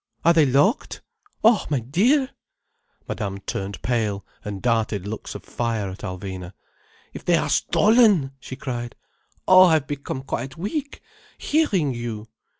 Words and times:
Are 0.25 0.33
they 0.33 0.47
locked? 0.47 1.03
Oh 1.43 1.67
my 1.69 1.79
dear—!" 1.79 2.31
Madame 3.07 3.37
turned 3.41 3.79
pale 3.83 4.25
and 4.43 4.59
darted 4.59 5.05
looks 5.07 5.35
of 5.35 5.43
fire 5.43 5.91
at 5.91 5.99
Alvina. 5.99 6.53
"If 7.13 7.23
they 7.23 7.37
are 7.37 7.49
stolen—!" 7.51 8.31
she 8.39 8.55
cried. 8.55 8.95
"Oh! 9.47 9.65
I 9.65 9.73
have 9.73 9.85
become 9.85 10.23
quite 10.23 10.57
weak, 10.57 11.01
hearing 11.37 11.93
you!" 11.93 12.25